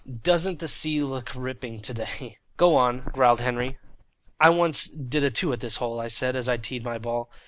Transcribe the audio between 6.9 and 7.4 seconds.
ball.